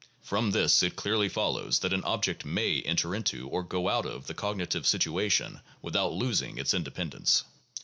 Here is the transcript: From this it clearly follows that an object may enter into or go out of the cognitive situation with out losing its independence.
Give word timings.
From 0.23 0.49
this 0.49 0.81
it 0.81 0.95
clearly 0.95 1.29
follows 1.29 1.77
that 1.81 1.93
an 1.93 2.03
object 2.05 2.43
may 2.43 2.81
enter 2.81 3.13
into 3.13 3.47
or 3.49 3.61
go 3.61 3.87
out 3.87 4.07
of 4.07 4.25
the 4.25 4.33
cognitive 4.33 4.87
situation 4.87 5.59
with 5.83 5.95
out 5.95 6.13
losing 6.13 6.57
its 6.57 6.73
independence. 6.73 7.43